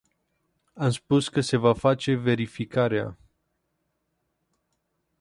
[0.73, 3.17] Am spus că se va face verificarea.